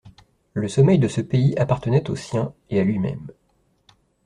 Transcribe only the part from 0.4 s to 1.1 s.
Le sommeil de